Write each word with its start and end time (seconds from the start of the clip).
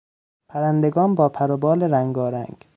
پرندگان 0.49 1.15
با 1.15 1.29
پر 1.29 1.51
و 1.51 1.57
بال 1.57 1.83
رنگارنگ 1.83 2.69